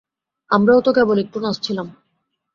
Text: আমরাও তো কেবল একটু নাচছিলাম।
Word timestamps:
আমরাও 0.51 0.79
তো 0.81 0.91
কেবল 0.93 1.17
একটু 1.19 1.37
নাচছিলাম। 1.39 1.87